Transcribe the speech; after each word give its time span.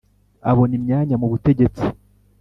Abona 0.51 0.73
imyanya 0.79 1.15
mu 1.21 1.27
butegetsi 1.31 1.85